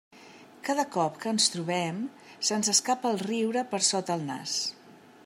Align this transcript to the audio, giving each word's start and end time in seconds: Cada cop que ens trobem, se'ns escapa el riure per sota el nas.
Cada 0.69 0.85
cop 0.95 1.19
que 1.25 1.33
ens 1.33 1.45
trobem, 1.57 2.01
se'ns 2.49 2.71
escapa 2.75 3.13
el 3.15 3.21
riure 3.29 3.65
per 3.75 3.85
sota 3.93 4.19
el 4.21 4.29
nas. 4.35 4.57